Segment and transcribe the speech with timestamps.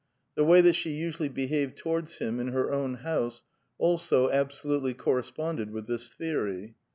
[0.33, 3.43] The way that she usually behaved towards him in her own house,
[3.77, 6.73] also absolutel}* cor res|)onded with this theory.